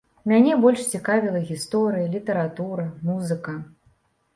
[0.29, 3.61] Мяне больш цікавіла гісторыя, літаратура, музыка.